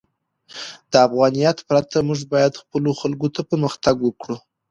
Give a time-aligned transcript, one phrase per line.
[0.91, 4.37] د افغانیت پرته، موږ باید خپلو خلکو ته پرمختګ ورکړو.